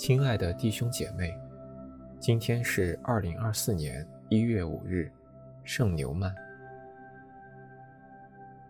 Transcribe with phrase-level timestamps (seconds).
[0.00, 1.38] 亲爱的弟兄姐妹，
[2.18, 5.12] 今天是二零二四年一月五日，
[5.62, 6.34] 圣牛曼。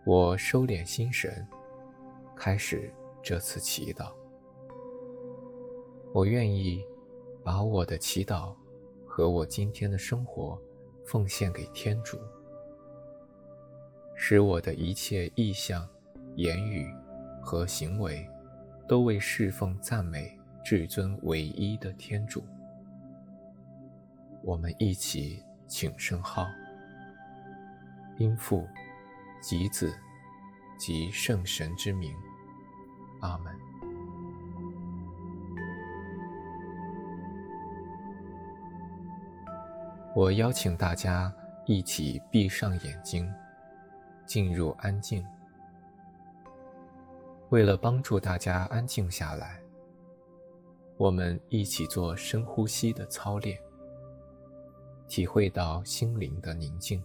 [0.03, 1.47] 我收敛心神，
[2.35, 2.91] 开始
[3.23, 4.11] 这次祈祷。
[6.13, 6.83] 我愿意
[7.45, 8.53] 把我的祈祷
[9.07, 10.61] 和我今天的生活
[11.05, 12.19] 奉献给天主，
[14.15, 15.87] 使我的一切意向、
[16.35, 16.93] 言语
[17.41, 18.27] 和行为
[18.85, 22.43] 都为侍奉赞美至尊唯一的天主。
[24.43, 26.47] 我们一起请圣号。
[28.17, 28.67] 因父。
[29.43, 29.91] 及子，
[30.77, 32.15] 及圣神之名，
[33.21, 33.51] 阿门。
[40.15, 41.33] 我邀请大家
[41.65, 43.33] 一起闭上眼睛，
[44.27, 45.25] 进入安静。
[47.49, 49.59] 为了帮助大家安静下来，
[51.01, 53.59] 我们一起做深呼吸的操练，
[55.07, 57.01] 体会到心灵的宁静。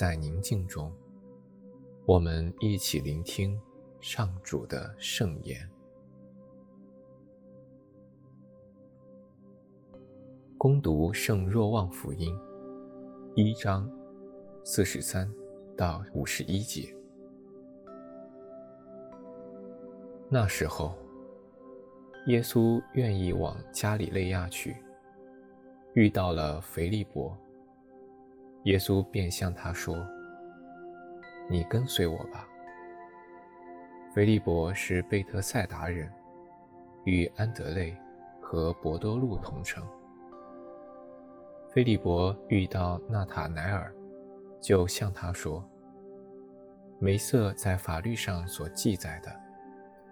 [0.00, 0.90] 在宁静中，
[2.06, 3.60] 我们一起聆听
[4.00, 5.70] 上主的圣言。
[10.56, 12.34] 恭读圣若望福音，
[13.34, 13.86] 一章
[14.64, 15.30] 四十三
[15.76, 16.96] 到五十一节。
[20.30, 20.94] 那时候，
[22.28, 24.74] 耶稣愿意往加里肋亚去，
[25.92, 27.36] 遇到了腓利伯。
[28.64, 29.96] 耶稣便向他说
[31.48, 32.46] ：“你跟随我吧。”
[34.14, 36.12] 菲利伯是贝特赛达人，
[37.04, 37.96] 与安德肋
[38.40, 39.82] 和伯多禄同城。
[41.70, 43.94] 菲利伯遇到纳塔乃尔，
[44.60, 45.64] 就向他说
[46.98, 49.34] ：“梅瑟在法律上所记载的，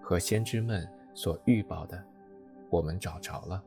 [0.00, 2.02] 和先知们所预报的，
[2.70, 3.62] 我们找着了，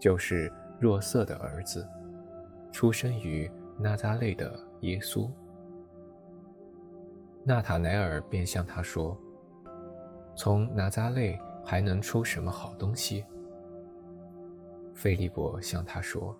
[0.00, 1.86] 就是若瑟的儿子，
[2.72, 3.48] 出生于。”
[3.80, 5.30] 纳匝肋的耶稣，
[7.44, 9.16] 纳塔乃尔便向他说
[10.36, 13.24] ：“从纳匝肋还能出什么好东西？”
[14.92, 16.36] 腓利伯向他说：“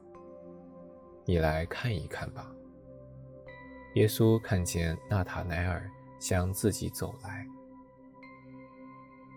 [1.24, 2.52] 你来看一看吧。”
[3.94, 5.88] 耶稣看见纳塔乃尔
[6.18, 7.46] 向自己走来，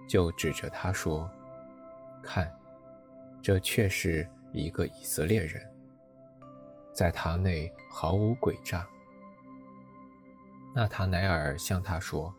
[0.08, 1.30] 就指着他说
[2.24, 2.52] ：“看，
[3.44, 5.62] 这确是一个以色列人。”
[6.94, 8.88] 在塔内毫无诡诈。
[10.74, 12.34] 纳塔乃尔向他说：“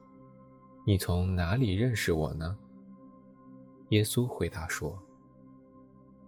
[0.86, 2.56] 你从哪里认识我呢？”
[3.90, 4.98] 耶稣回答说：“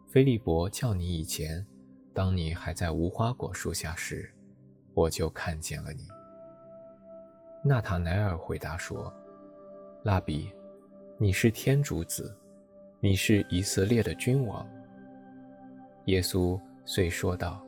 [0.09, 1.67] 腓利伯叫你以前，
[2.13, 4.31] 当你还在无花果树下时，
[4.93, 6.07] 我就看见了你。”
[7.65, 9.13] 纳塔乃尔回答说
[10.05, 10.51] ：“拉比，
[11.17, 12.37] 你是天主子，
[13.01, 14.69] 你是以色列的君王。”
[16.07, 17.65] 耶稣遂说道。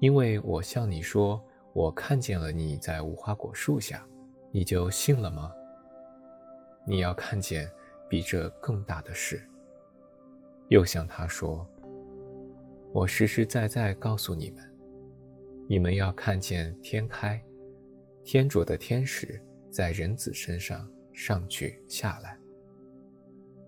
[0.00, 4.06] 因为我向你说，我看见了你在无花果树下，
[4.52, 5.52] 你就信了吗？
[6.86, 7.68] 你要看见
[8.08, 9.42] 比这更大的事。
[10.68, 11.66] 又向他说
[12.94, 14.76] ：“我实实在在告诉你们，
[15.68, 17.42] 你们要看见天开，
[18.22, 22.38] 天主的天使在人子身上上去下来。”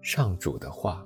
[0.01, 1.05] 上主的话。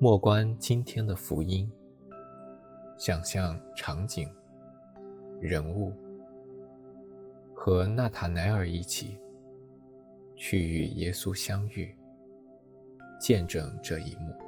[0.00, 1.68] 莫观今天的福音，
[2.96, 4.32] 想象场景、
[5.40, 5.92] 人物，
[7.52, 9.18] 和纳塔乃尔一起
[10.36, 11.92] 去与耶稣相遇，
[13.20, 14.47] 见证这一幕。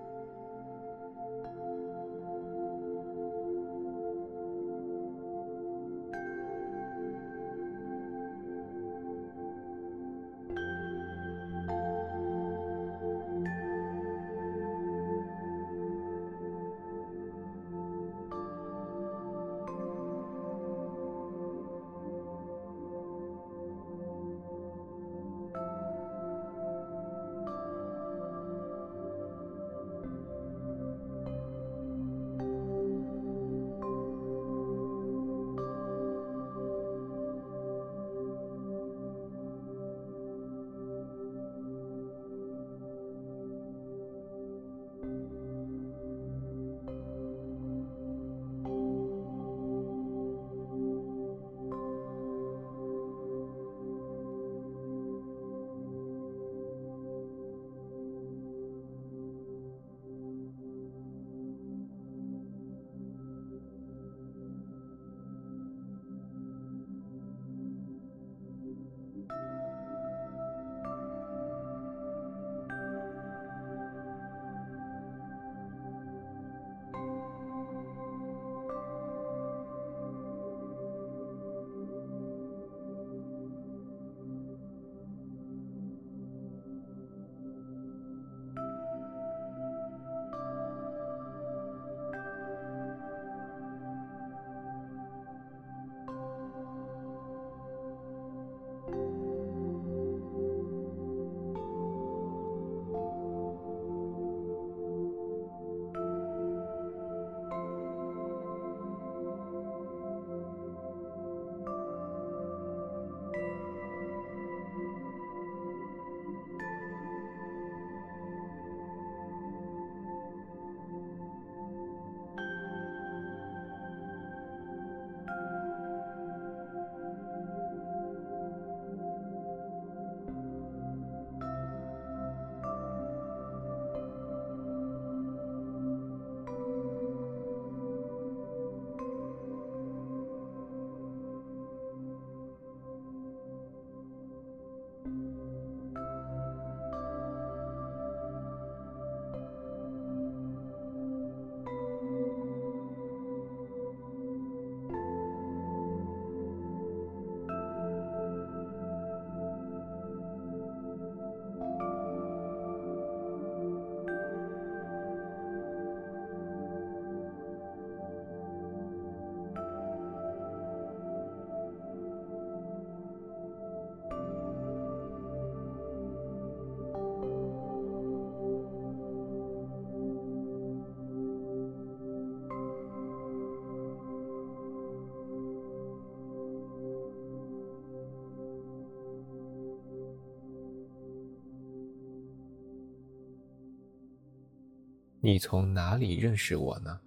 [195.23, 196.99] 你从哪里认识我呢？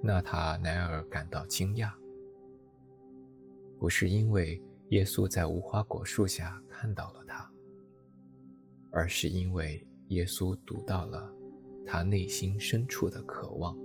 [0.00, 1.92] 纳塔奈尔感到惊讶，
[3.76, 7.50] 不是因为耶稣在无花果树下看到了他，
[8.92, 11.28] 而是因为耶稣读到了
[11.84, 13.76] 他内心深处的渴望。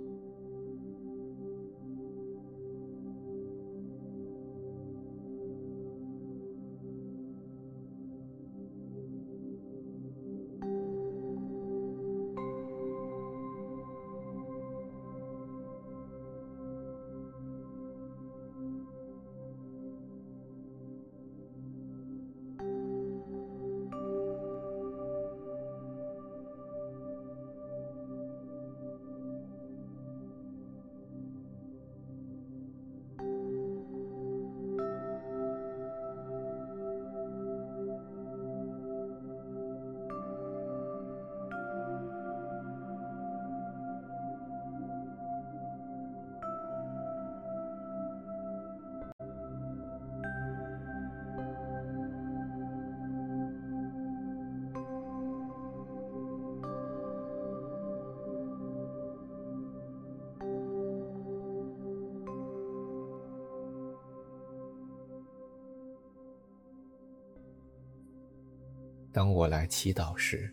[69.18, 70.48] 当我来祈祷时，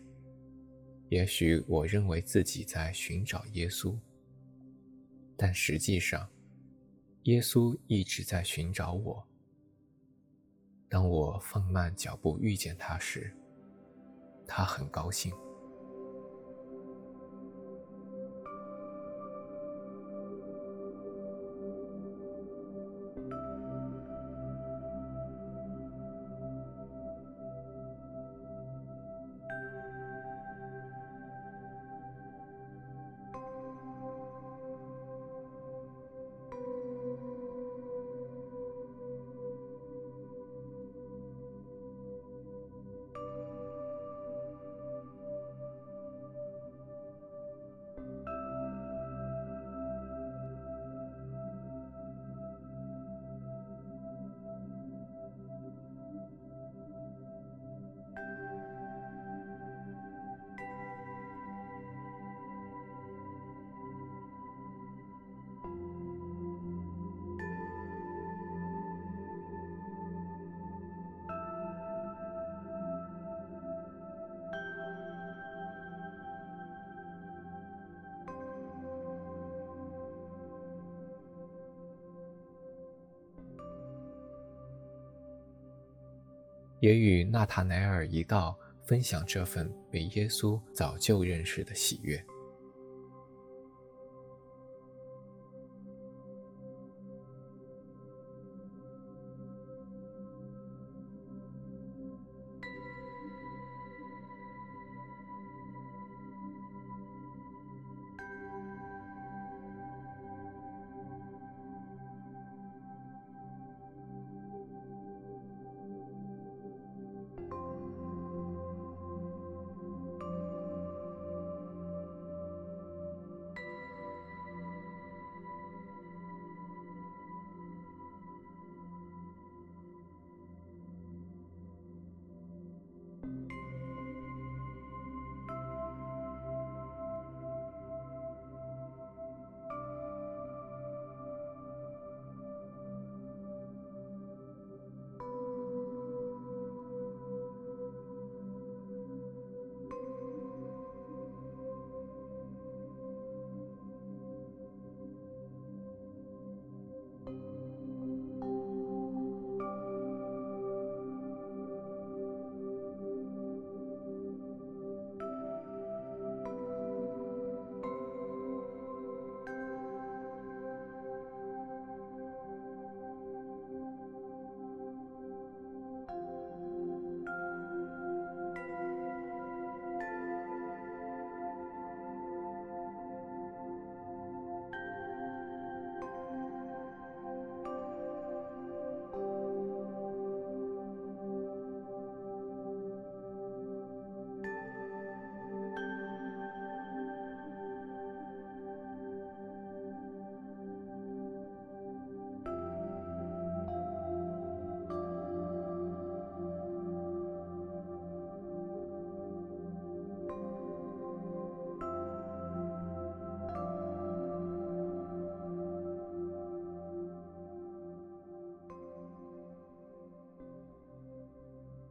[1.08, 3.96] 也许我认为自己在寻找耶稣，
[5.36, 6.28] 但实际上，
[7.22, 9.24] 耶稣一直在寻找我。
[10.88, 13.32] 当我放慢脚步遇见他时，
[14.48, 15.32] 他很高兴。
[86.86, 92.24] 也与纳塔乃尔一道分享这份被耶稣早就认识的喜悦。